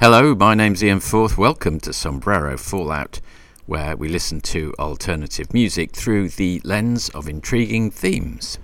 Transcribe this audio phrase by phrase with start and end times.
[0.00, 1.36] Hello, my name's Ian Forth.
[1.36, 3.20] Welcome to Sombrero Fallout,
[3.66, 8.58] where we listen to alternative music through the lens of intriguing themes.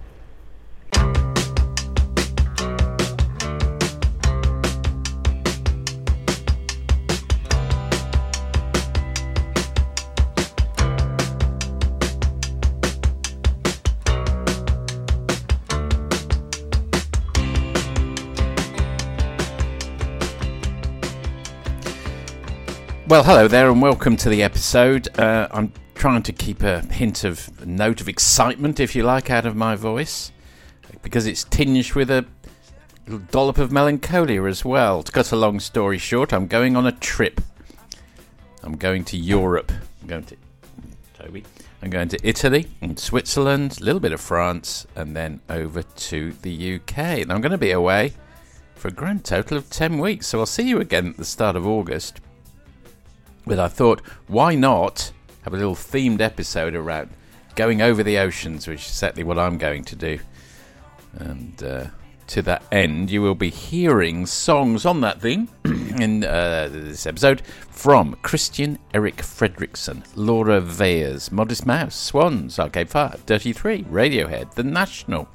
[23.17, 25.09] Well, hello there, and welcome to the episode.
[25.19, 29.31] Uh, I'm trying to keep a hint of a note of excitement, if you like,
[29.31, 30.33] out of my voice,
[31.01, 32.27] because it's tinged with a
[33.31, 35.03] dollop of melancholia as well.
[35.03, 37.41] To cut a long story short, I'm going on a trip.
[38.63, 39.73] I'm going to Europe.
[40.03, 40.37] I'm going to
[41.15, 41.43] Toby.
[41.81, 46.33] I'm going to Italy and Switzerland, a little bit of France, and then over to
[46.43, 46.99] the UK.
[46.99, 48.13] And I'm going to be away
[48.75, 50.27] for a grand total of 10 weeks.
[50.27, 52.21] So I'll see you again at the start of August.
[53.47, 57.09] But I thought, why not have a little themed episode around
[57.55, 60.19] going over the oceans, which is exactly what I'm going to do.
[61.15, 61.87] And uh,
[62.29, 67.43] to that end, you will be hearing songs on that theme in uh, this episode
[67.71, 74.65] from Christian Eric Fredriksson, Laura Veirs, Modest Mouse, Swans, Arcade Fire, Dirty Three, Radiohead, The
[74.65, 75.29] National,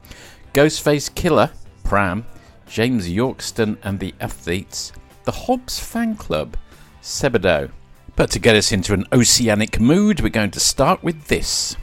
[0.54, 1.52] Ghostface Killah,
[1.86, 2.26] Pram,
[2.68, 4.92] James Yorkston and the Athletes,
[5.24, 6.58] The Hobbes Fan Club,
[7.02, 7.72] Sebadoh,
[8.16, 11.76] but to get us into an oceanic mood, we're going to start with this.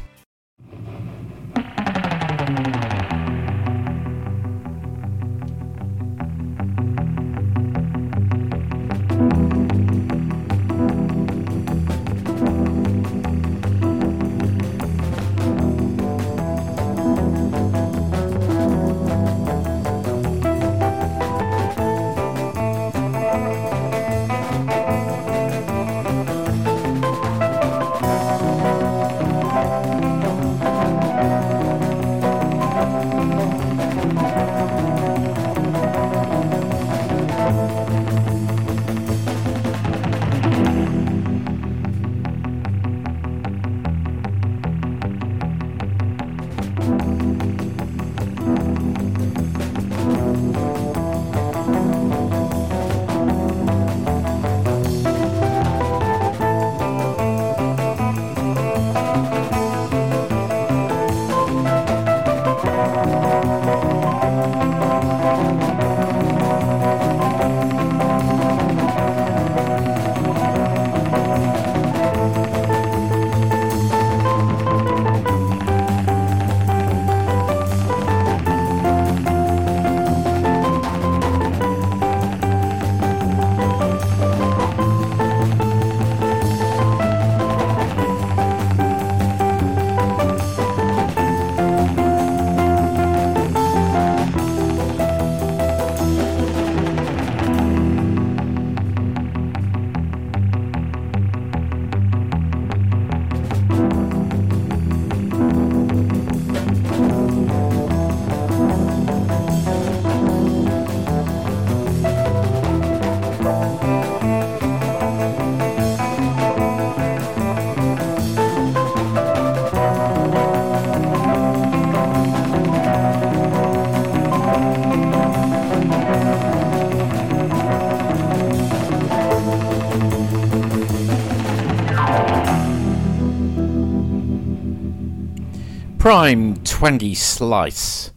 [136.19, 138.11] Prime 20 slice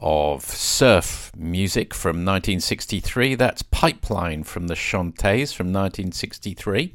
[0.00, 3.36] of surf music from 1963.
[3.36, 6.92] That's Pipeline from the Chantays from 1963.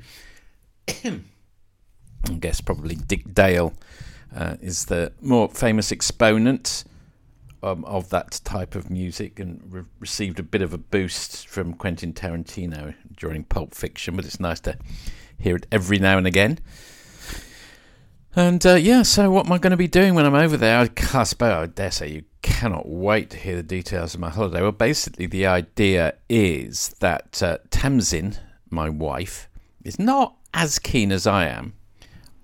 [1.05, 1.21] I
[2.41, 3.71] guess probably Dick Dale
[4.35, 6.83] uh, is the more famous exponent
[7.63, 11.73] um, of that type of music and re- received a bit of a boost from
[11.73, 14.77] Quentin Tarantino during Pulp Fiction, but it's nice to
[15.37, 16.59] hear it every now and again.
[18.35, 20.77] And uh, yeah, so what am I going to be doing when I'm over there?
[20.77, 24.61] I, suppose I dare say you cannot wait to hear the details of my holiday.
[24.61, 28.37] Well, basically, the idea is that uh, Tamsin,
[28.69, 29.49] my wife,
[29.83, 31.73] is not as keen as I am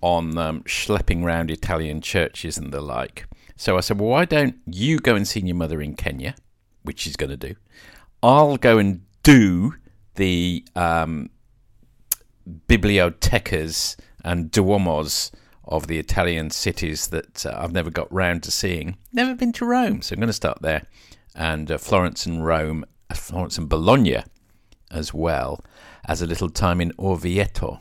[0.02, 3.28] on um, schlepping around Italian churches and the like.
[3.56, 6.36] So I said, well, why don't you go and see your mother in Kenya,
[6.84, 7.56] which she's going to do.
[8.22, 9.76] I'll go and do
[10.16, 11.30] the um,
[12.68, 15.32] bibliotecas and duomos
[15.68, 18.98] of the Italian cities that uh, I've never got round to seeing.
[19.12, 20.84] Never been to Rome, so I'm going to start there.
[21.36, 24.24] And uh, Florence and Rome, uh, Florence and Bologna
[24.92, 25.64] as well
[26.08, 27.80] as a little time in Orvieto.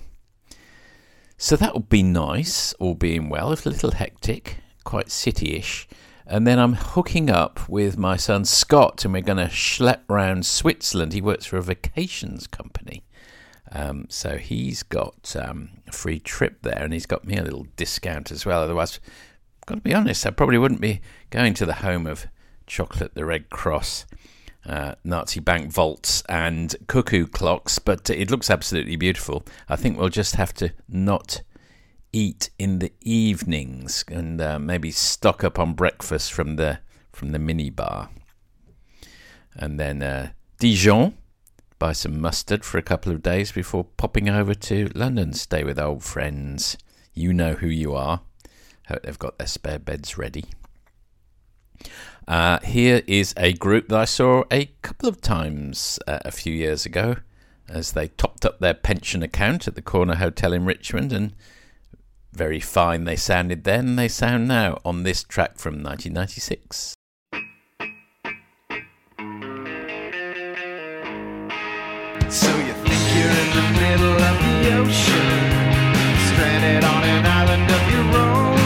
[1.37, 5.87] So that would be nice, all being well, if a little hectic, quite city-ish.
[6.27, 10.47] And then I'm hooking up with my son Scott, and we're going to schlep round
[10.47, 11.13] Switzerland.
[11.13, 13.05] He works for a vacations company.
[13.75, 17.67] Um, so he's got um, a free trip there, and he's got me a little
[17.77, 18.63] discount as well.
[18.63, 21.01] Otherwise, I've got to be honest, I probably wouldn't be
[21.31, 22.27] going to the home of
[22.69, 24.07] Chocolate the Red Cross,
[24.65, 29.45] uh, Nazi bank vaults, and cuckoo clocks, but it looks absolutely beautiful.
[29.69, 31.43] I think we'll just have to not
[32.13, 36.79] eat in the evenings and uh, maybe stock up on breakfast from the
[37.13, 38.11] from the mini bar,
[39.57, 40.31] and then uh,
[40.61, 41.15] Dijon.
[41.85, 45.35] Buy some mustard for a couple of days before popping over to London.
[45.35, 46.79] Stay with old friends.
[47.13, 48.23] You know who you are.
[48.89, 50.47] Hope they've got their spare beds ready.
[52.27, 56.55] Uh, here is a group that I saw a couple of times uh, a few
[56.55, 57.17] years ago
[57.69, 61.35] as they topped up their pension account at the Corner Hotel in Richmond, and
[62.33, 66.94] very fine they sounded then, they sound now on this track from 1996.
[72.35, 75.39] So you think you're in the middle of the ocean,
[76.35, 78.59] stranded on an island of your own,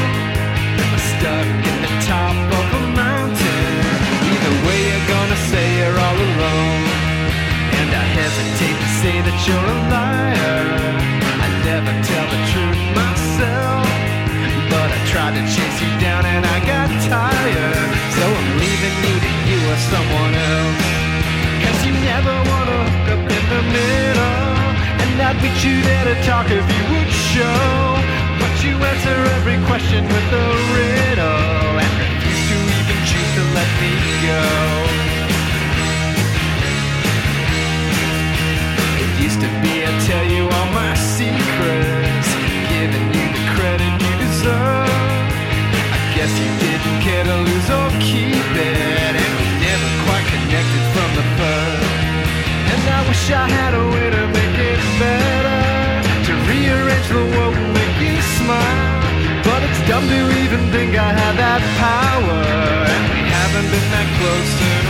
[0.96, 3.72] stuck in the top of a mountain.
[4.24, 6.84] Either way, you're gonna say you're all alone.
[7.76, 10.64] And I hesitate to say that you're a liar.
[11.28, 13.84] I never tell the truth myself.
[14.72, 17.92] But I tried to chase you down and I got tired.
[18.16, 20.80] So I'm leaving you to you or someone else.
[21.68, 24.38] Cause you never wanna hook up the middle.
[25.02, 27.96] And I'd meet you there to talk if you would show.
[28.40, 31.80] But you answer every question with a riddle.
[31.80, 33.92] And refuse to even choose to let me
[34.28, 34.44] go.
[39.00, 42.28] It used to be I'd tell you all my secrets,
[42.68, 45.24] giving you the credit you deserve.
[45.96, 48.97] I guess you didn't care to lose or keep it,
[53.08, 55.60] wish I had a way to make it better,
[56.28, 59.00] to rearrange the world and make you smile.
[59.48, 62.38] But it's dumb to even think I have that power,
[62.92, 64.87] and we haven't been that close in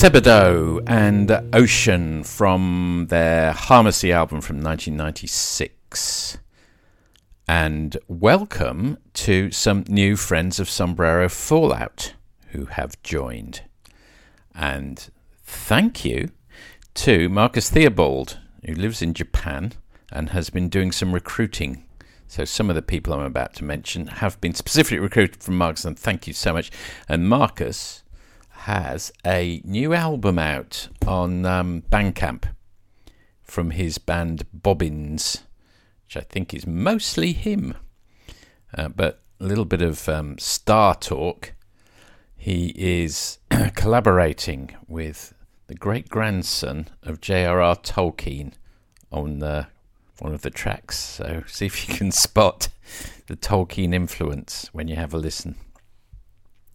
[0.00, 6.38] Sebadoh and Ocean from their Harmacy album from 1996.
[7.46, 12.14] And welcome to some new friends of Sombrero Fallout
[12.52, 13.60] who have joined.
[14.54, 15.06] And
[15.44, 16.30] thank you
[16.94, 19.72] to Marcus Theobald, who lives in Japan
[20.10, 21.84] and has been doing some recruiting.
[22.26, 25.84] So some of the people I'm about to mention have been specifically recruited from Marcus,
[25.84, 26.70] and thank you so much.
[27.06, 28.02] And Marcus
[28.60, 32.44] has a new album out on um, Bandcamp
[33.42, 35.44] from his band Bobbins,
[36.04, 37.74] which I think is mostly him.
[38.76, 41.54] Uh, but a little bit of um, star talk.
[42.36, 43.38] He is
[43.74, 45.34] collaborating with
[45.66, 47.76] the great grandson of J.R.R.
[47.76, 48.52] Tolkien
[49.10, 49.40] on
[50.18, 50.98] one of the tracks.
[50.98, 52.68] So see if you can spot
[53.26, 55.56] the Tolkien influence when you have a listen.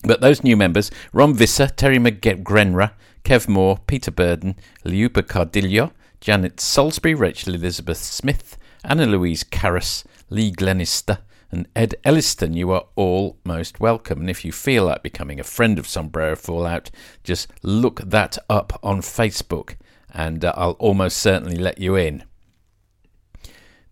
[0.06, 2.92] But those new members Ron Visser, Terry McGrenra,
[3.24, 10.52] Kev Moore, Peter Burden, Liuba Cardillo, Janet Salisbury, Rachel Elizabeth Smith, Anna Louise Karras, Lee
[10.52, 11.20] Glenister,
[11.52, 14.20] and Ed Elliston, you are all most welcome.
[14.20, 16.92] And if you feel like becoming a friend of Sombrero Fallout,
[17.24, 19.76] just look that up on Facebook
[20.14, 22.24] and uh, I'll almost certainly let you in.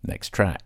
[0.02, 0.63] Next track.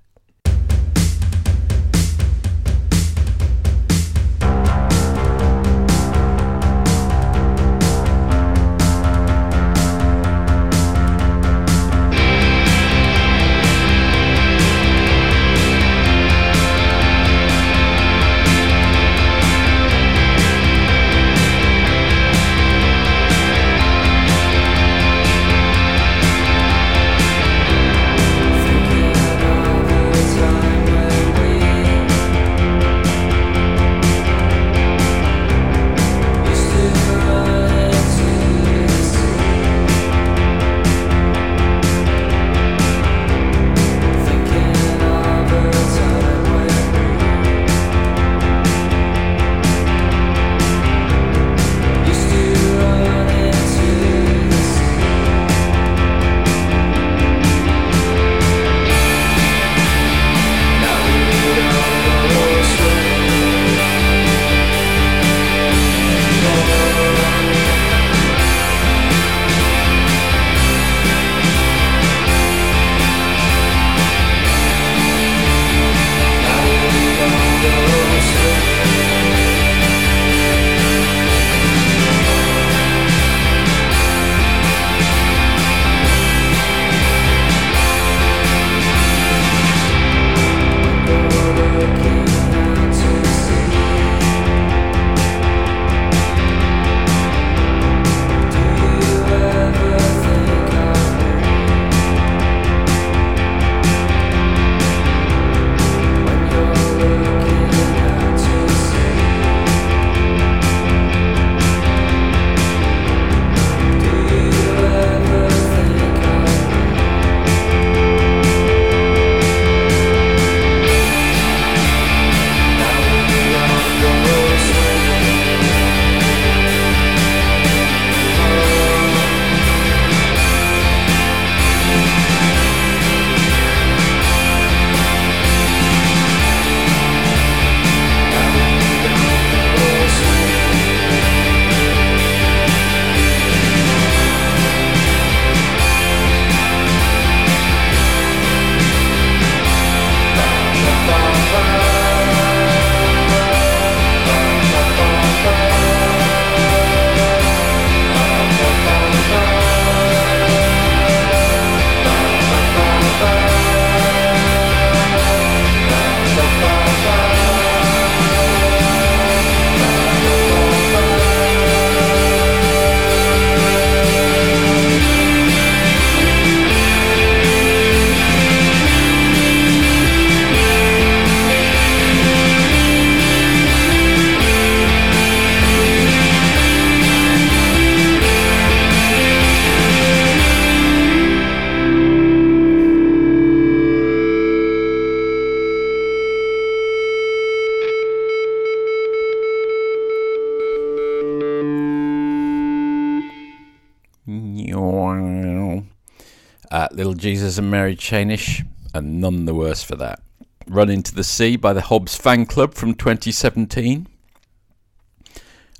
[207.18, 210.20] Jesus and Mary Chainish, and none the worse for that.
[210.66, 214.06] Run into the Sea by the Hobbes Fan Club from 2017.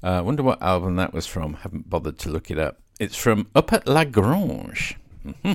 [0.02, 1.54] I uh, wonder what album that was from.
[1.54, 2.80] Haven't bothered to look it up.
[2.98, 4.96] It's from Up at La Grange.
[5.24, 5.52] Mm-hmm.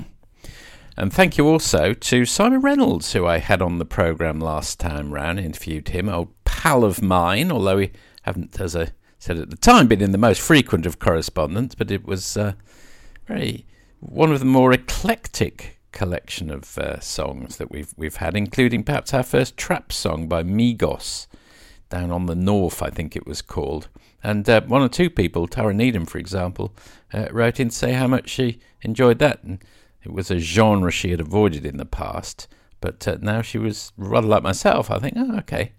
[0.96, 5.12] And thank you also to Simon Reynolds, who I had on the programme last time
[5.12, 8.88] round, interviewed him, old pal of mine, although we haven't, as I
[9.18, 12.52] said at the time, been in the most frequent of correspondence, but it was uh,
[13.26, 13.66] very
[14.00, 19.14] one of the more eclectic collection of uh, songs that we've we've had, including perhaps
[19.14, 21.26] our first trap song by Migos,
[21.88, 23.88] down on the north, I think it was called.
[24.22, 26.74] And uh, one or two people, Tara Needham, for example,
[27.12, 29.42] uh, wrote in to say how much she enjoyed that.
[29.42, 29.62] And
[30.02, 32.48] it was a genre she had avoided in the past,
[32.80, 34.90] but uh, now she was rather like myself.
[34.90, 35.72] I think, oh, okay,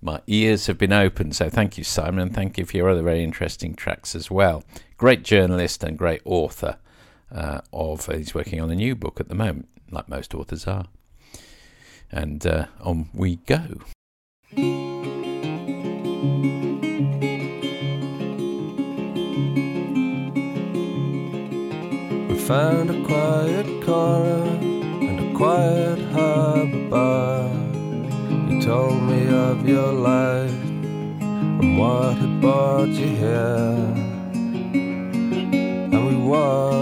[0.00, 1.34] my ears have been opened.
[1.34, 4.62] So thank you, Simon, and thank you for your other very interesting tracks as well.
[4.96, 6.78] Great journalist and great author
[7.30, 10.86] uh, of he's working on a new book at the moment, like most authors are.
[12.10, 13.62] And uh, on we go.
[22.28, 24.44] We found a quiet corner
[25.02, 27.50] and a quiet harbour bar.
[28.48, 33.94] You told me of your life and what had brought you here.
[35.92, 36.75] And we watched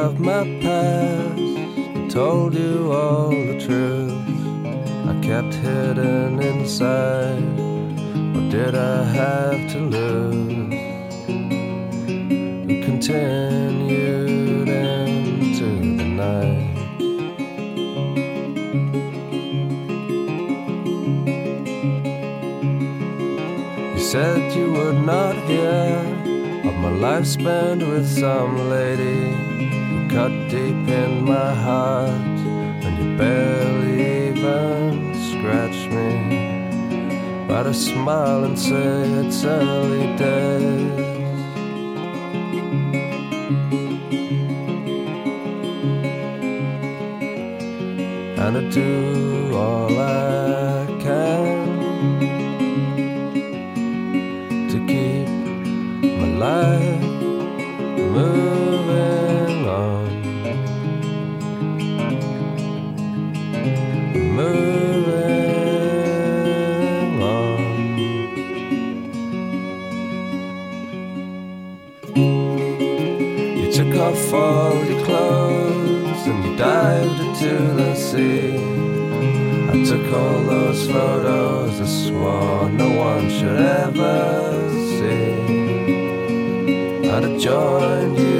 [0.00, 4.14] of my past, told you all the truth.
[5.10, 7.44] I kept hidden inside.
[8.34, 10.56] What did I have to lose?
[12.66, 16.76] We continued into the night.
[23.94, 25.92] You said you would not hear
[26.64, 29.49] of my life spent with some lady
[30.10, 32.10] cut deep in my heart,
[32.84, 37.46] and you barely even scratched me.
[37.46, 40.98] But I smile and say it's early days.
[48.42, 50.19] And I do all I
[77.42, 78.54] into the sea.
[79.68, 85.32] I took all those photos I swore no one should ever see.
[87.08, 88.39] I'd have joined you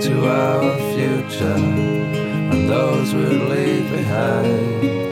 [0.00, 5.07] to our future and those we'd leave behind.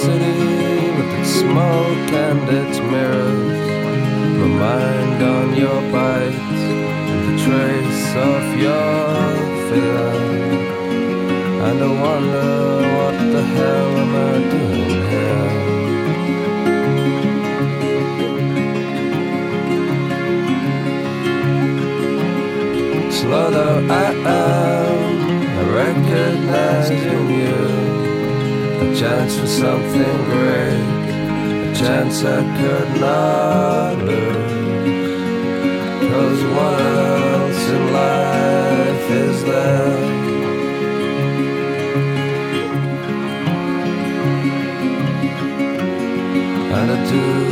[0.00, 3.60] City with its smoke and its mirrors.
[4.40, 6.62] My mind on your bites
[7.12, 9.04] and the trace of your
[9.68, 10.08] fear.
[11.66, 12.52] And I wonder
[12.96, 15.50] what the hell am I doing here?
[23.18, 24.08] Slow though I
[24.44, 25.04] am,
[25.58, 27.79] I recognize you
[29.00, 34.52] chance for something great, a chance I could not lose.
[36.12, 39.96] Cause what else in life is there?
[46.76, 47.49] And I do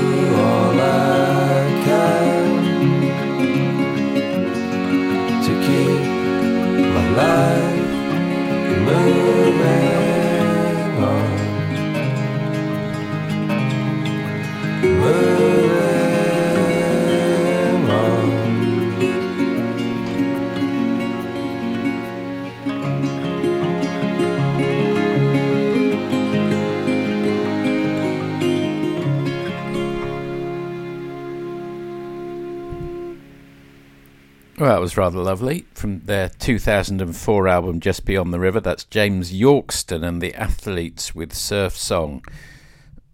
[34.59, 38.59] Well, that was rather lovely from their 2004 album Just Beyond the River.
[38.59, 42.25] That's James Yorkston and the Athletes with Surf Song.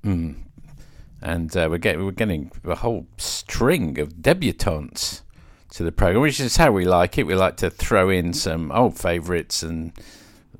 [0.02, 0.36] Mm.
[1.20, 5.20] And uh, we're, getting, we're getting a whole string of debutantes
[5.72, 7.26] to the program, which is how we like it.
[7.26, 9.92] We like to throw in some old favourites, and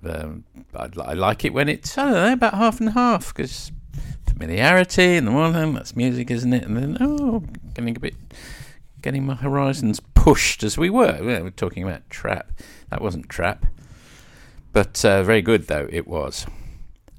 [0.05, 0.45] um,
[0.77, 3.73] I, I like it when it's, I don't know, about half and half, because
[4.29, 6.65] familiarity and the one hand, that's music, isn't it?
[6.65, 7.43] And then, oh,
[7.73, 8.17] getting a bit
[9.05, 11.19] getting my horizons pushed as we were.
[11.21, 12.51] We were talking about trap.
[12.89, 13.67] That wasn't trap.
[14.73, 16.47] But uh, very good, though, it was.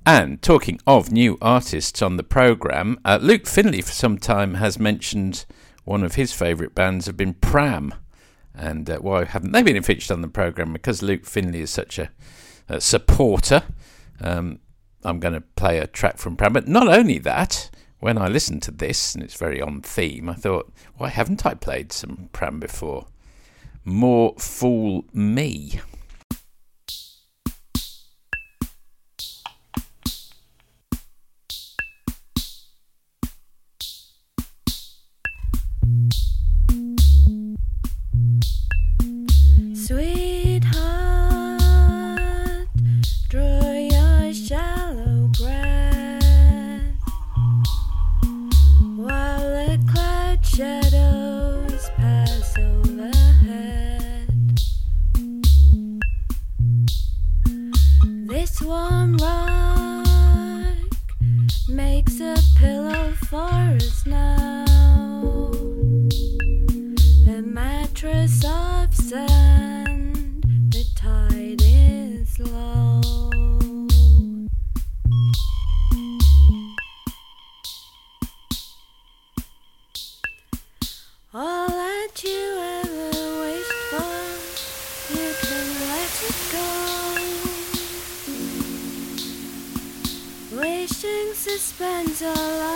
[0.03, 4.79] And talking of new artists on the programme, uh, Luke Finley for some time has
[4.79, 5.45] mentioned
[5.83, 7.93] one of his favourite bands have been Pram.
[8.55, 10.73] And uh, why haven't they been featured on the programme?
[10.73, 12.09] Because Luke Finley is such a,
[12.67, 13.61] a supporter.
[14.19, 14.57] Um,
[15.03, 16.53] I'm going to play a track from Pram.
[16.53, 17.69] But not only that,
[18.05, 21.55] when I listened to this, and it's very on theme, I thought, why haven't I
[21.55, 23.07] played some Pram before?
[23.83, 25.79] More fool me.
[50.55, 54.29] shadows pass overhead.
[58.29, 60.07] This warm rock
[61.67, 64.63] makes a pillow for us now.
[67.25, 72.84] The mattress of sand, the tide is low.
[81.37, 82.31] All that you
[82.81, 83.09] ever
[83.41, 84.15] wished for,
[85.17, 86.69] you can let it go.
[90.61, 92.74] Wasting suspends all.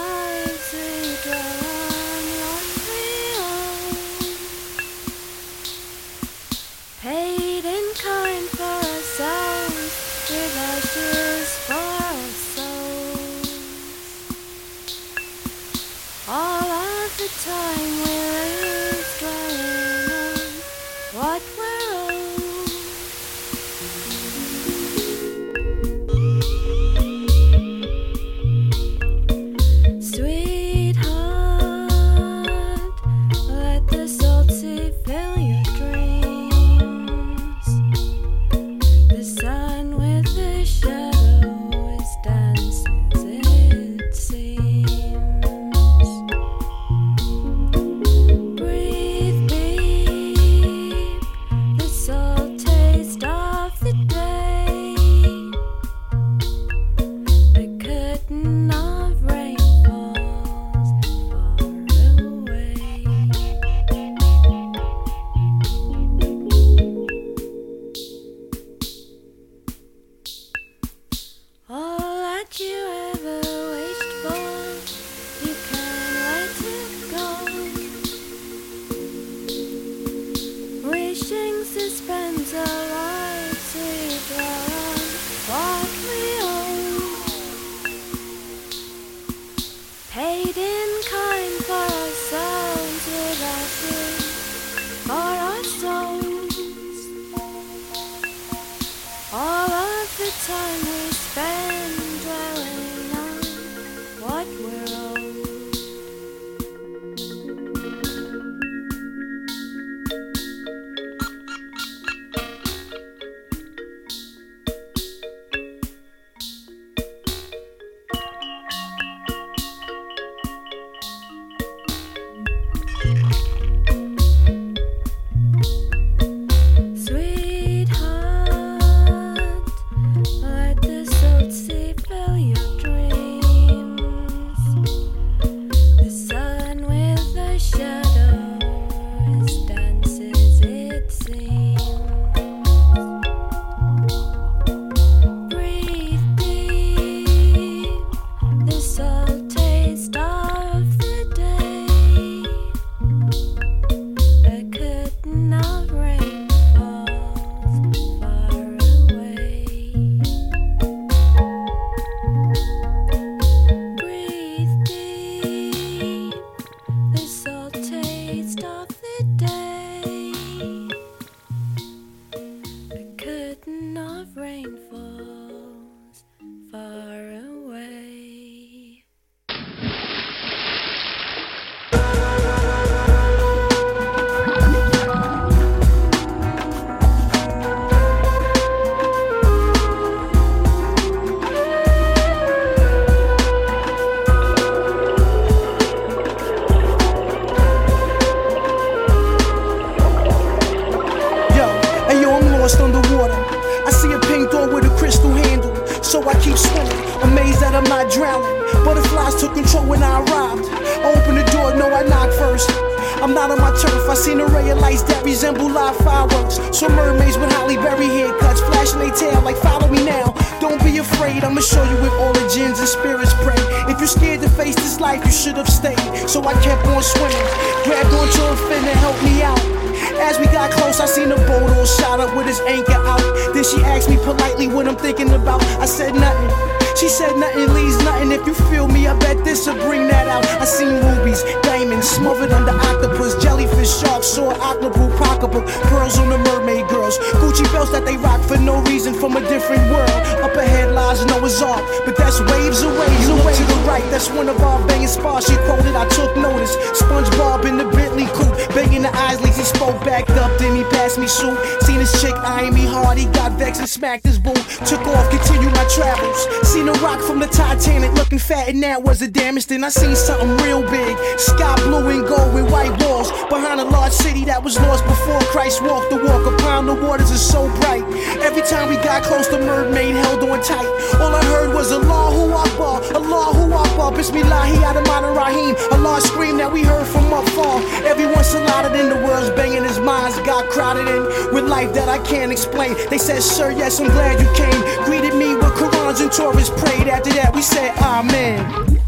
[251.00, 253.08] Ahead lies Noah's Ark, but that's waves away.
[253.22, 255.50] You to the right, that's one of our banging spots.
[255.50, 256.76] She quoted, I took notice.
[257.00, 261.18] SpongeBob in the Bentley coupe, banging the eyes, he spoke backed up, then he passed
[261.18, 261.58] me soup.
[261.82, 264.54] Seen his chick eyeing me hard, he got vexed and smacked his boo.
[264.86, 266.40] Took off, continued my travels.
[266.68, 269.68] Seen a rock from the Titanic looking fat, and that was the damage.
[269.68, 273.32] Then I seen something real big, sky blue and gold with white walls.
[273.50, 276.46] Behind a large city that was lost before Christ walked the walk.
[276.60, 278.04] Upon the waters is so bright.
[278.42, 280.89] Every time we got close, the mermaid held on tight.
[281.22, 285.32] All I heard was a law who walk paw Allahu Akbar, Allahu Akbar, Bismillahi Adamana
[285.36, 285.76] Rahim.
[285.92, 287.82] A large scream that we heard from up far.
[288.06, 291.24] Everyone saluted in the world's banging his minds got crowded in
[291.54, 292.96] with life that I can't explain.
[293.10, 295.06] They said, Sir, yes, I'm glad you came.
[295.06, 297.08] Greeted me with Qurans and Torahs prayed.
[297.08, 299.00] After that, we said, Amen.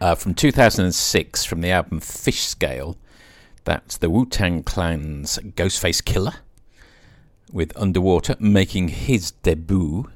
[0.00, 2.96] uh, from 2006 from the album Fish Scale.
[3.64, 6.36] That's the Wu Tang Clan's Ghostface Killah
[7.52, 10.10] with Underwater making his debut,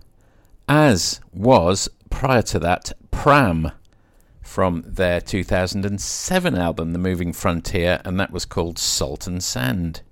[0.69, 3.73] as was prior to that Pram
[4.43, 10.03] from their 2007 album, The Moving Frontier, and that was called Salt and Sand.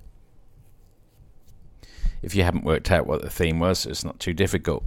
[2.22, 4.85] If you haven't worked out what the theme was, it's not too difficult.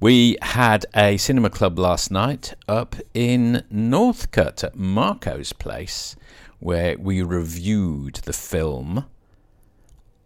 [0.00, 6.14] We had a cinema club last night up in Northcote at Marco's place
[6.60, 9.06] where we reviewed the film.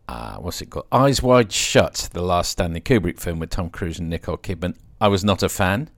[0.08, 0.86] Uh, what's it called?
[0.92, 4.76] Eyes Wide Shut, the last Stanley Kubrick film with Tom Cruise and Nicole Kidman.
[5.00, 5.90] I was not a fan.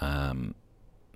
[0.00, 0.54] Um,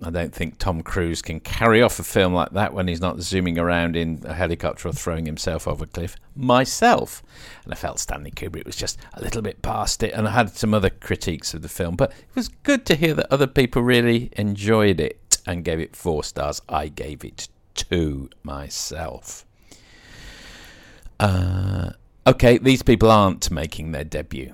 [0.01, 3.21] I don't think Tom Cruise can carry off a film like that when he's not
[3.21, 6.15] zooming around in a helicopter or throwing himself off a cliff.
[6.35, 7.23] Myself,
[7.63, 10.49] and I felt Stanley Kubrick was just a little bit past it, and I had
[10.49, 13.81] some other critiques of the film, but it was good to hear that other people
[13.81, 16.61] really enjoyed it and gave it four stars.
[16.67, 19.45] I gave it two myself.
[21.23, 21.89] Uh,
[22.27, 24.53] okay, these people aren't making their debut.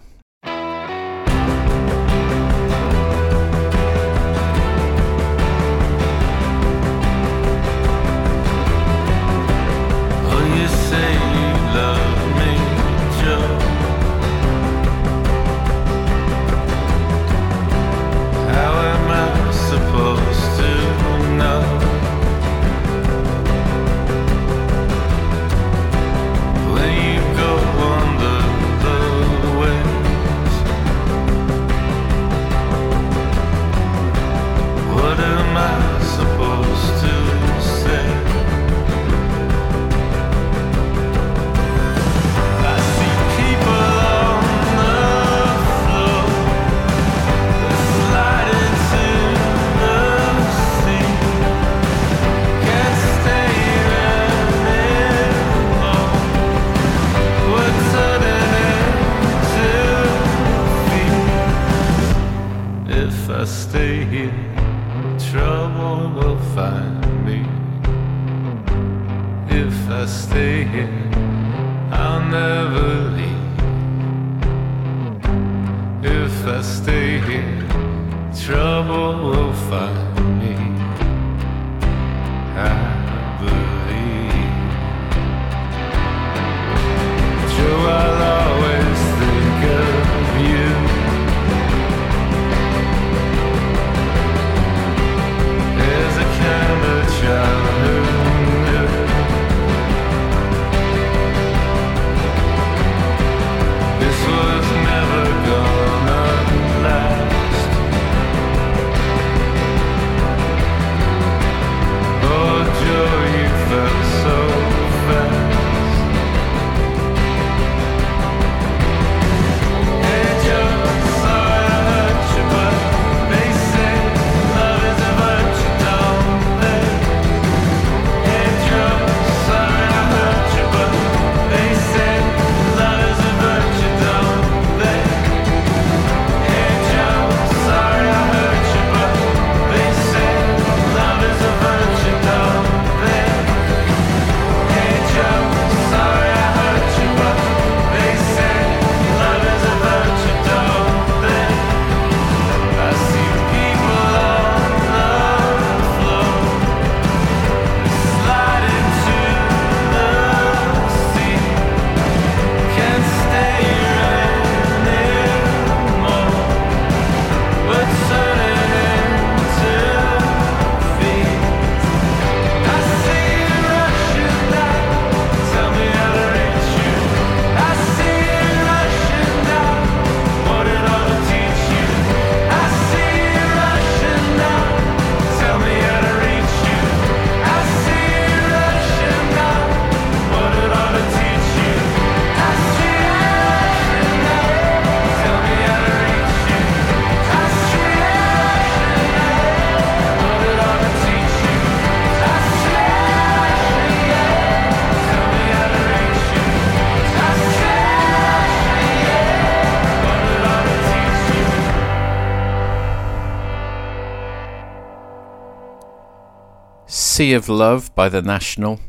[217.20, 218.80] Sea of Love by The National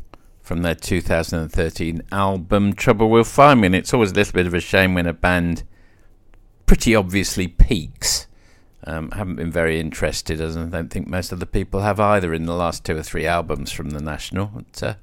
[0.40, 3.66] from their 2013 album Trouble Will Find Me.
[3.66, 5.64] And it's always a little bit of a shame when a band
[6.64, 8.28] pretty obviously peaks.
[8.84, 12.32] Um, haven't been very interested, as I don't think most of the people have either
[12.32, 14.46] in the last two or three albums from The National.
[14.46, 14.94] But, uh,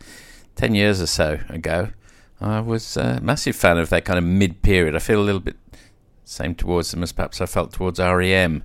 [0.55, 1.89] 10 years or so ago,
[2.39, 4.95] I was a massive fan of their kind of mid period.
[4.95, 5.57] I feel a little bit
[6.23, 8.63] same towards them as perhaps I felt towards REM,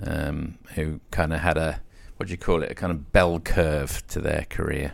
[0.00, 1.80] um, who kind of had a,
[2.16, 4.92] what do you call it, a kind of bell curve to their career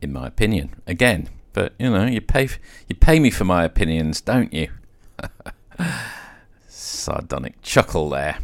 [0.00, 0.74] in my opinion.
[0.86, 2.48] Again, but you know, you pay
[2.88, 4.68] you pay me for my opinions, don't you?
[6.68, 8.38] Sardonic chuckle there.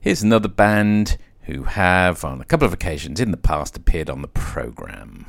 [0.00, 4.22] Here's another band who have, on a couple of occasions in the past, appeared on
[4.22, 5.26] the program.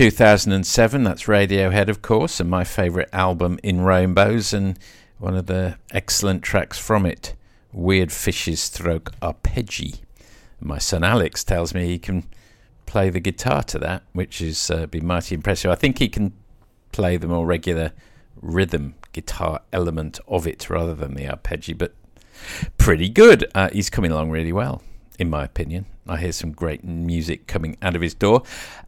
[0.00, 1.04] 2007.
[1.04, 4.78] That's Radiohead, of course, and my favourite album, In Rainbows, and
[5.18, 7.34] one of the excellent tracks from it,
[7.70, 10.00] Weird Fishes Stroke Arpeggi.
[10.58, 12.24] My son Alex tells me he can
[12.86, 15.70] play the guitar to that, which has uh, been mighty impressive.
[15.70, 16.32] I think he can
[16.92, 17.92] play the more regular
[18.40, 21.92] rhythm guitar element of it rather than the arpeggi, but
[22.78, 23.44] pretty good.
[23.54, 24.80] Uh, he's coming along really well,
[25.18, 25.84] in my opinion.
[26.08, 28.44] I hear some great music coming out of his door.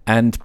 [0.07, 0.39] And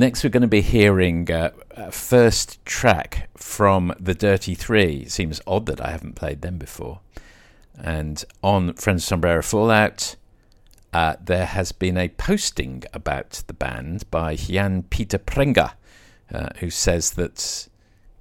[0.00, 1.50] next, we're going to be hearing uh,
[1.90, 5.06] first track from the Dirty Three.
[5.06, 7.00] Seems odd that I haven't played them before.
[7.78, 10.16] And on Friends of Sombrero Fallout,
[10.92, 15.72] uh, there has been a posting about the band by Jan Peter Prenger,
[16.32, 17.68] uh, who says that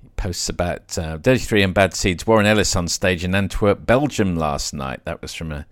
[0.02, 3.86] he posts about uh, Dirty Three and Bad Seeds, Warren Ellis on stage in Antwerp,
[3.86, 5.06] Belgium last night.
[5.06, 5.66] That was from a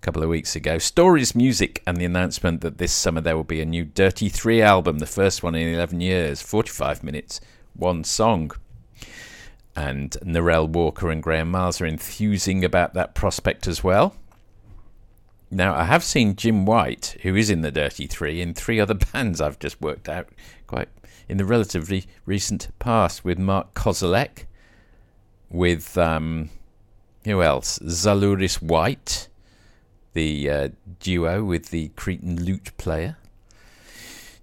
[0.00, 0.78] couple of weeks ago.
[0.78, 4.62] Stories, music, and the announcement that this summer there will be a new Dirty Three
[4.62, 7.40] album, the first one in 11 years, 45 minutes,
[7.74, 8.52] one song.
[9.74, 14.16] And Narelle Walker and Graham Miles are enthusing about that prospect as well.
[15.50, 18.94] Now, I have seen Jim White, who is in the Dirty Three, in three other
[19.12, 20.28] bands I've just worked out
[20.66, 20.88] quite
[21.28, 24.46] in the relatively recent past with Mark Kozelek,
[25.50, 26.50] with um,
[27.24, 27.78] who else?
[27.80, 29.27] Xylouris White,
[30.18, 33.16] the uh, duo with the Cretan lute player.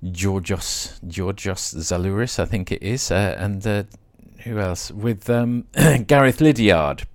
[0.10, 3.84] Georgios Georgios Xylouris, I think it is, uh, and uh,
[4.44, 4.90] who else?
[4.90, 5.66] With um,
[6.08, 7.06] Gareth Liddiard,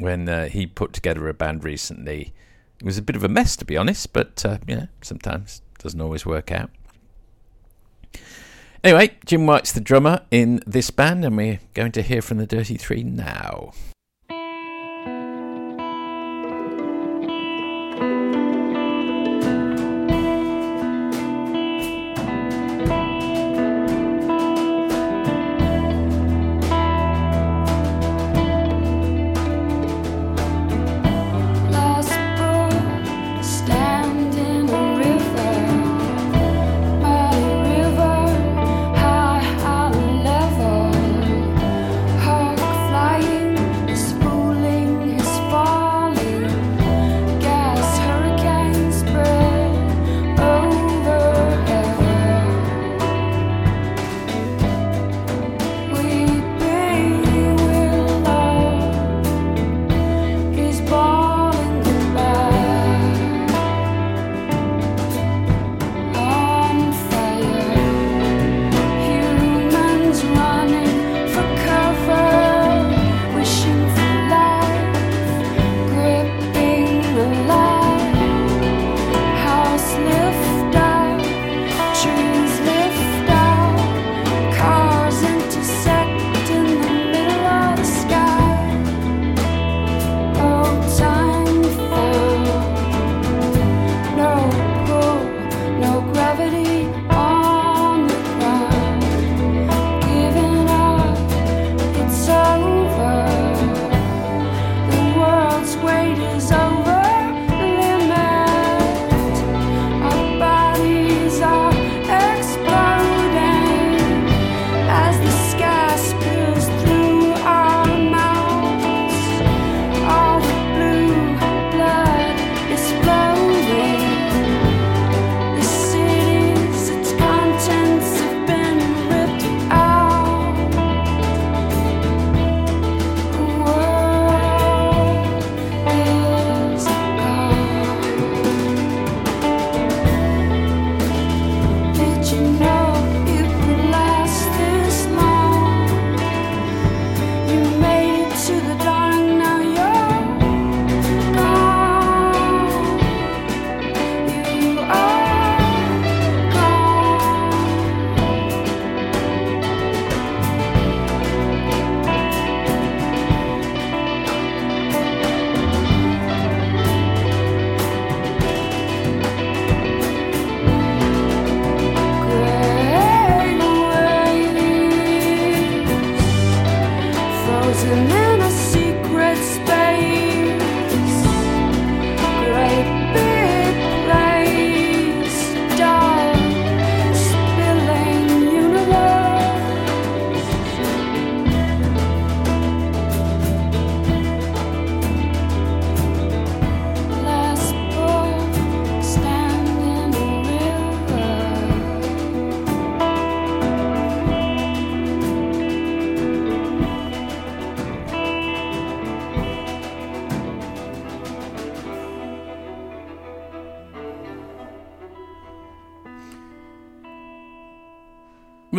[0.00, 2.32] when uh, he put together a band recently.
[2.80, 5.62] It was a bit of a mess, to be honest, but uh, you know, sometimes
[5.78, 6.70] doesn't always work out.
[8.82, 12.46] Anyway, Jim White's the drummer in this band, and we're going to hear from the
[12.46, 13.72] Dirty Three now.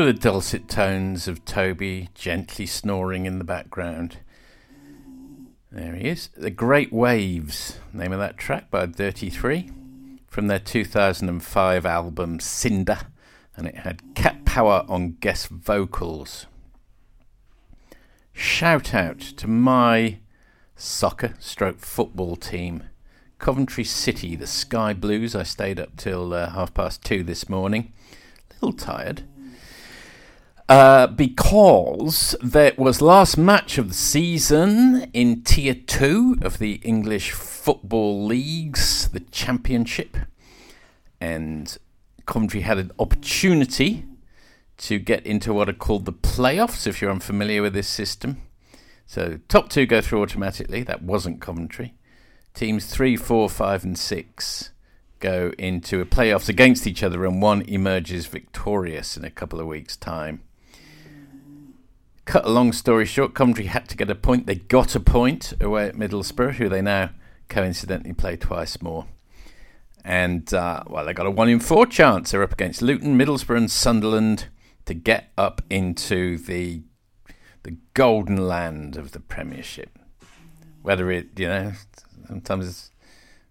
[0.07, 4.19] The dulcet tones of Toby gently snoring in the background.
[5.69, 6.29] There he is.
[6.29, 9.69] The Great Waves, name of that track by Dirty Three,
[10.25, 12.99] from their 2005 album Cinder,
[13.57, 16.45] and it had Cat Power on guest vocals.
[18.31, 20.19] Shout out to my
[20.77, 22.83] soccer stroke football team.
[23.39, 25.35] Coventry City, the Sky Blues.
[25.35, 27.91] I stayed up till uh, half past two this morning.
[28.49, 29.23] A little tired.
[30.69, 37.31] Uh, because that was last match of the season in Tier 2 of the English
[37.31, 40.17] Football Leagues, the Championship.
[41.21, 41.77] And
[42.25, 44.03] Coventry had an opportunity
[44.79, 48.41] to get into what are called the playoffs, if you're unfamiliar with this system.
[49.05, 50.83] So, top two go through automatically.
[50.83, 51.93] That wasn't Coventry.
[52.53, 54.71] Teams three, four, five, and six
[55.19, 59.65] go into a playoffs against each other, and one emerges victorious in a couple of
[59.65, 60.41] weeks' time.
[62.27, 64.47] Cut a long story short, Coventry had to get a point.
[64.47, 67.11] They got a point away at Middlesbrough, who they now
[67.47, 69.05] coincidentally play twice more.
[70.03, 72.31] And, uh, well, they got a one in four chance.
[72.31, 74.49] They're up against Luton, Middlesbrough, and Sunderland
[74.87, 76.81] to get up into the
[77.63, 79.97] the golden land of the Premiership.
[80.81, 81.71] Whether it, you know,
[82.27, 82.91] sometimes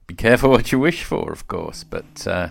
[0.07, 2.51] be careful what you wish for, of course, but uh,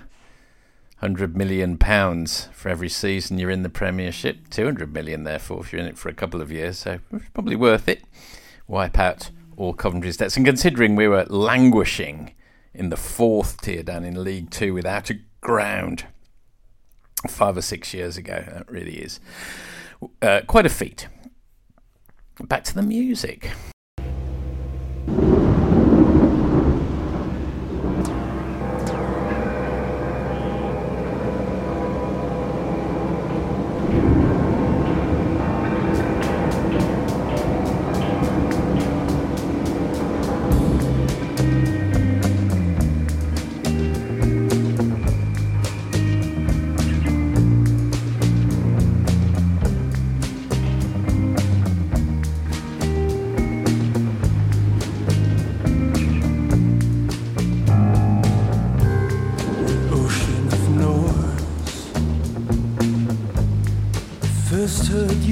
[0.99, 5.81] 100 million pounds for every season you're in the Premiership, 200 million, therefore, if you're
[5.81, 8.03] in it for a couple of years, so it's probably worth it.
[8.67, 10.37] Wipe out all Coventry's debts.
[10.37, 12.33] And considering we were languishing
[12.73, 16.05] in the fourth tier down in League Two without a ground
[17.27, 19.19] five or six years ago, that really is
[20.21, 21.07] uh, quite a feat.
[22.39, 23.51] Back to the music.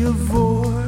[0.04, 0.83] First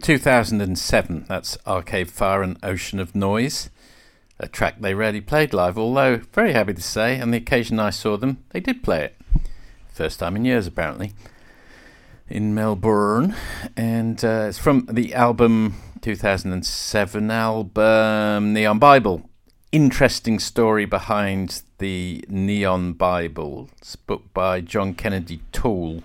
[0.00, 1.26] 2007.
[1.28, 3.70] That's Arcade Fire and Ocean of Noise,
[4.38, 7.90] a track they rarely played live, although, very happy to say, on the occasion I
[7.90, 9.16] saw them, they did play it.
[9.92, 11.12] First time in years, apparently,
[12.28, 13.34] in Melbourne.
[13.76, 19.28] And uh, it's from the album 2007 album Neon Bible.
[19.72, 23.68] Interesting story behind the Neon Bible.
[23.78, 26.02] It's book by John Kennedy Toole.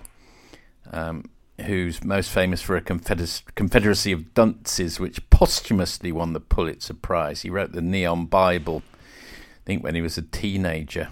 [0.92, 1.24] Um,
[1.66, 7.42] who's most famous for a Confederacy of Dunces, which posthumously won the Pulitzer Prize.
[7.42, 11.08] He wrote the Neon Bible, I think, when he was a teenager.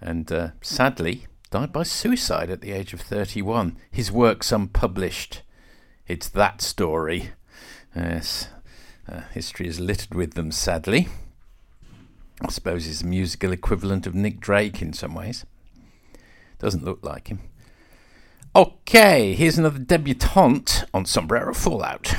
[0.00, 3.76] And uh, sadly, died by suicide at the age of 31.
[3.90, 5.42] His work's unpublished.
[6.06, 7.30] It's that story.
[7.94, 8.48] Yes,
[9.08, 11.08] uh, history is littered with them, sadly.
[12.40, 15.46] I suppose he's the musical equivalent of Nick Drake in some ways.
[16.58, 17.40] Doesn't look like him.
[18.56, 22.14] Okay, here's another debutante on Sombrero Fallout.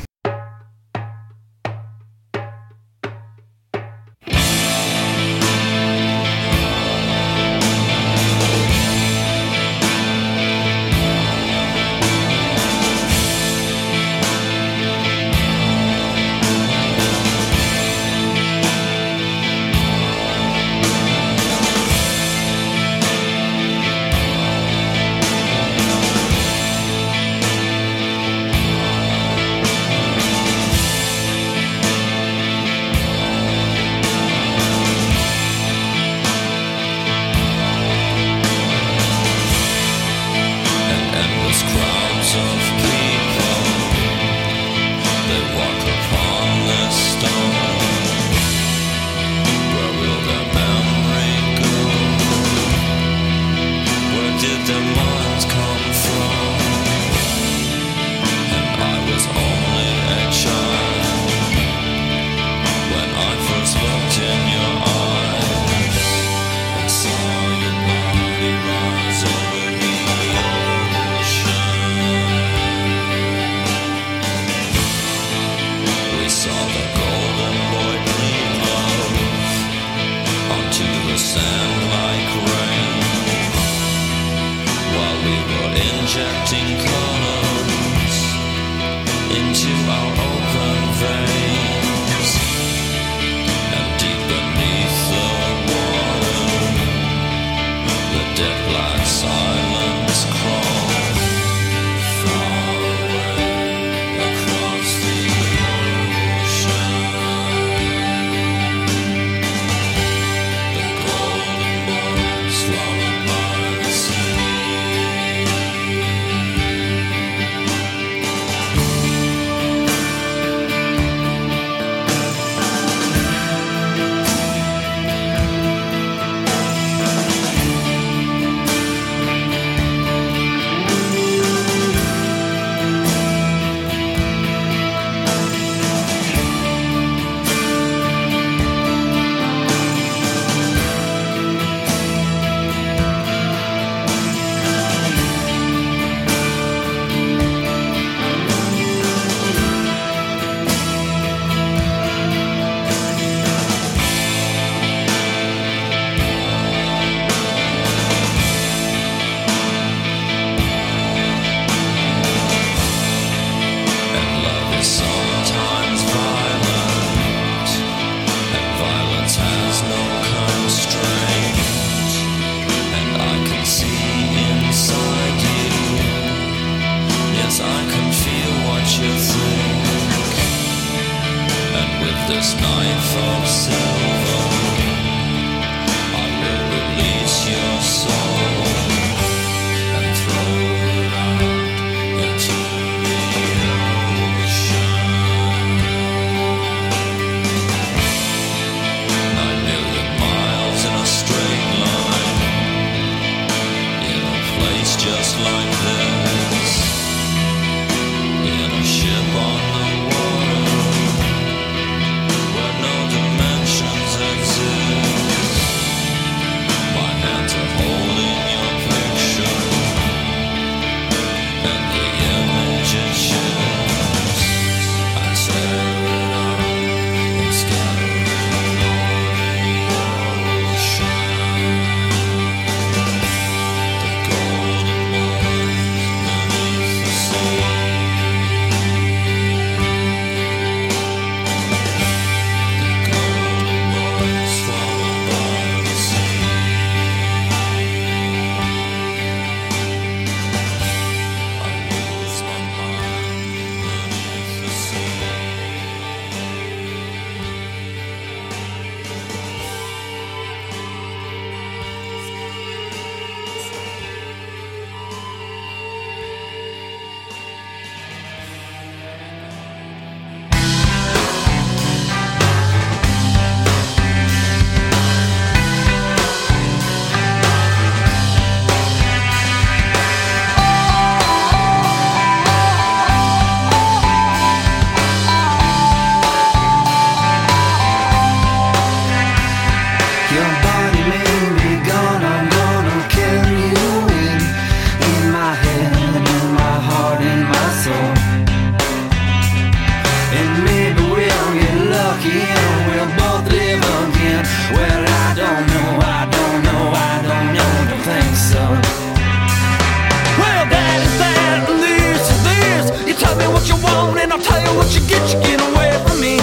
[314.96, 316.36] you get, you get away from me.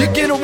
[0.00, 0.43] You get away.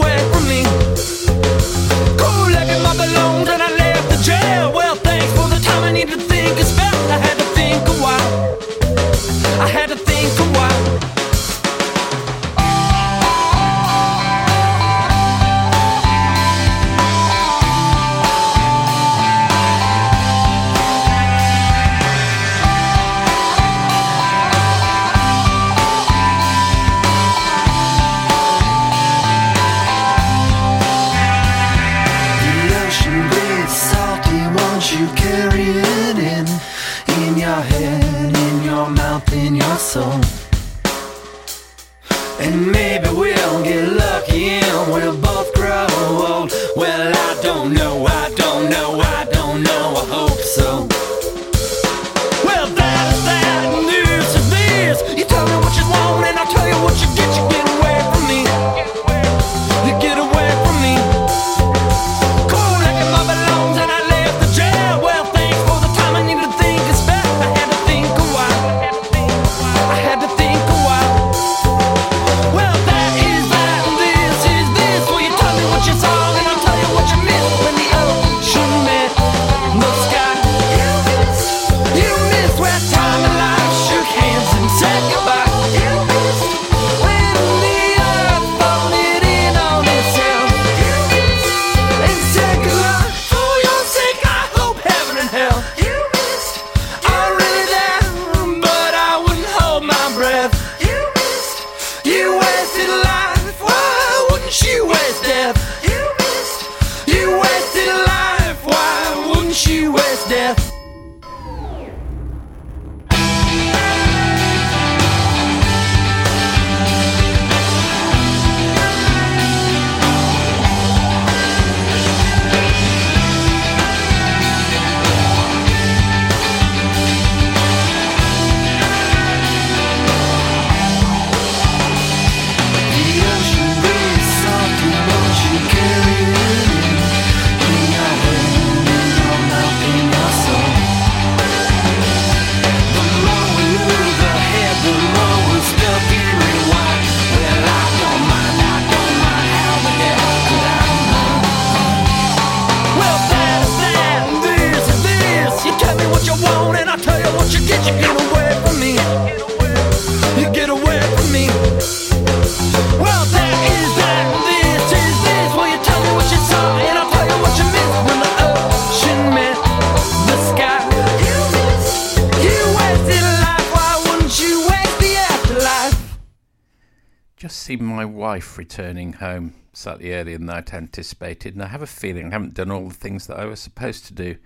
[178.40, 182.54] wife returning home slightly earlier than I'd anticipated, and I have a feeling I haven't
[182.54, 184.36] done all the things that I was supposed to do.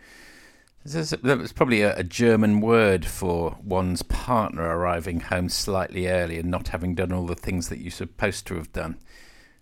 [0.84, 6.68] There's probably a, a, German word for one's partner arriving home slightly early and not
[6.68, 8.98] having done all the things that you're supposed to have done.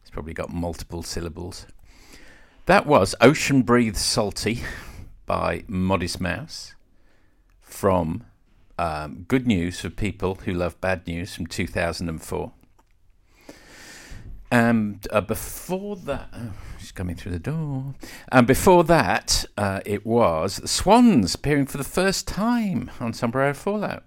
[0.00, 1.66] It's probably got multiple syllables.
[2.64, 4.62] That was Ocean Breathe Salty
[5.26, 6.74] by Modest Mouse
[7.60, 8.24] from
[8.78, 12.52] um, Good News for People Who Love Bad News from 2004.
[14.52, 17.94] Um, and uh, before that, oh, she's coming through the door.
[18.30, 23.54] And before that, uh, it was the Swans appearing for the first time on Sombrero
[23.54, 24.04] Fallout.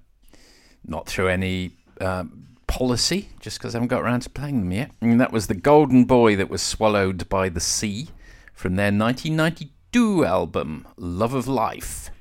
[0.85, 4.91] Not through any um, policy, just because I haven't got around to playing them yet.
[5.01, 8.09] And that was The Golden Boy That Was Swallowed by the Sea
[8.53, 12.11] from their 1992 album, Love of Life,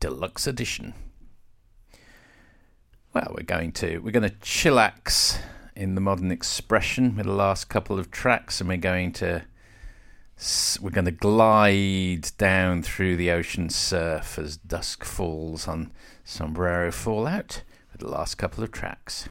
[0.00, 0.94] Deluxe Edition.
[3.12, 5.38] Well, we're going to we're going to chillax
[5.76, 9.44] in the modern expression with the last couple of tracks, and we're going to
[10.80, 15.92] we're going to glide down through the ocean surf as dusk falls on
[16.24, 17.62] Sombrero Fallout
[17.92, 19.28] with the last couple of tracks.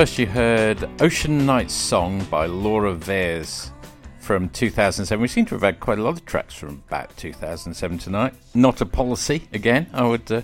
[0.00, 3.70] First, you heard Ocean Night Song by Laura Veirs
[4.18, 5.20] from 2007.
[5.20, 8.32] We seem to have had quite a lot of tracks from about 2007 tonight.
[8.54, 10.40] Not a policy, again, I would uh,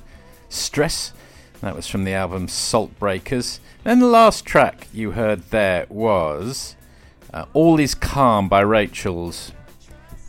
[0.50, 1.14] stress.
[1.62, 3.60] That was from the album Saltbreakers.
[3.82, 6.76] Then the last track you heard there was
[7.32, 9.52] uh, All Is Calm by Rachel's.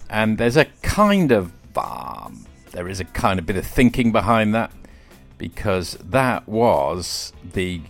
[0.09, 1.51] And there's a kind of.
[1.75, 4.71] Um, there is a kind of bit of thinking behind that
[5.37, 7.81] because that was the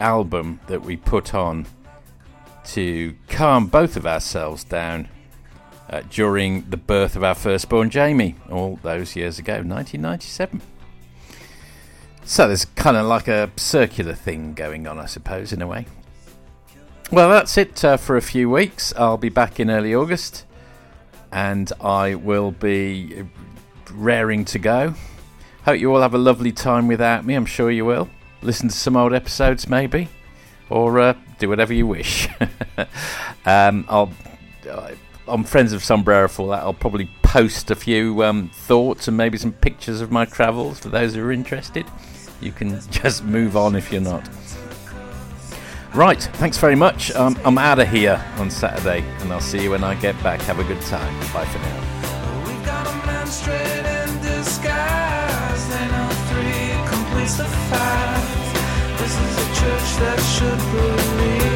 [0.00, 1.66] album that we put on
[2.64, 5.08] to calm both of ourselves down
[5.90, 10.60] uh, during the birth of our firstborn Jamie, all those years ago, 1997.
[12.24, 15.86] So there's kind of like a circular thing going on, I suppose, in a way.
[17.12, 18.94] Well, that's it uh, for a few weeks.
[18.96, 20.46] I'll be back in early August
[21.30, 23.24] and I will be
[23.92, 24.94] raring to go.
[25.64, 27.34] Hope you all have a lovely time without me.
[27.34, 28.08] I'm sure you will.
[28.44, 30.08] Listen to some old episodes, maybe,
[30.68, 32.28] or uh, do whatever you wish.
[33.46, 34.12] um, I'll.
[34.70, 34.90] Uh,
[35.26, 36.62] I'm friends of Sombrero for that.
[36.62, 40.90] I'll probably post a few um, thoughts and maybe some pictures of my travels for
[40.90, 41.86] those who are interested.
[42.42, 44.28] You can just move on if you're not.
[45.94, 47.12] Right, thanks very much.
[47.12, 50.42] Um, I'm out of here on Saturday, and I'll see you when I get back.
[50.42, 51.18] Have a good time.
[51.32, 51.84] Bye for now.
[58.98, 61.53] This is a church that should believe.